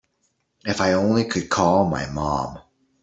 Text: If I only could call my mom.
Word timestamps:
If 0.65 0.81
I 0.81 0.93
only 0.93 1.25
could 1.25 1.47
call 1.49 1.85
my 1.87 2.07
mom. 2.07 2.57